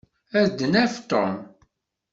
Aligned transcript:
Ad 0.39 0.49
d-naf 0.57 0.93
Tom. 1.09 1.35